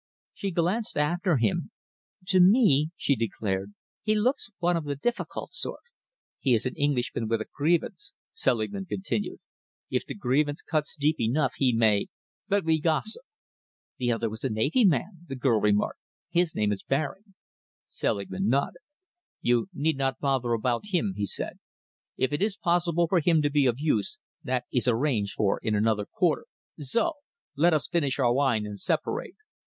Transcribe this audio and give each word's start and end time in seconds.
She 0.33 0.49
glanced 0.49 0.97
after 0.97 1.37
him, 1.37 1.69
"To 2.29 2.39
me," 2.39 2.89
she 2.97 3.15
declared, 3.15 3.75
"he 4.01 4.15
looks 4.15 4.49
one 4.57 4.75
of 4.75 4.85
the 4.85 4.95
difficult 4.95 5.53
sort." 5.53 5.83
"He 6.39 6.55
is 6.55 6.65
an 6.65 6.73
Englishman 6.75 7.27
with 7.27 7.39
a 7.39 7.45
grievance," 7.55 8.13
Selingman 8.33 8.87
continued. 8.87 9.41
"If 9.91 10.03
the 10.07 10.15
grievance 10.15 10.63
cuts 10.63 10.95
deep 10.95 11.19
enough, 11.19 11.53
he 11.57 11.71
may 11.71 12.07
But 12.47 12.65
we 12.65 12.79
gossip." 12.81 13.21
"The 13.99 14.11
other 14.11 14.27
was 14.27 14.43
a 14.43 14.49
navy 14.49 14.85
man," 14.85 15.19
the 15.29 15.35
girl 15.35 15.61
remarked. 15.61 15.99
"His 16.31 16.55
name 16.55 16.71
is 16.71 16.81
Baring." 16.81 17.35
Selingman 17.87 18.47
nodded. 18.47 18.81
"You 19.39 19.67
need 19.71 19.97
not 19.97 20.17
bother 20.17 20.53
about 20.53 20.87
him," 20.87 21.13
he 21.15 21.27
said. 21.27 21.59
"If 22.17 22.33
it 22.33 22.41
is 22.41 22.57
possible 22.57 23.05
for 23.07 23.19
him 23.19 23.43
to 23.43 23.51
be 23.51 23.67
of 23.67 23.77
use, 23.79 24.17
that 24.43 24.65
is 24.73 24.87
arranged 24.87 25.33
for 25.33 25.59
in 25.61 25.75
another 25.75 26.07
quarter. 26.07 26.47
So! 26.79 27.13
Let 27.55 27.75
us 27.75 27.87
finish 27.87 28.17
our 28.17 28.33
wine 28.33 28.65
and 28.65 28.79
separate. 28.79 29.35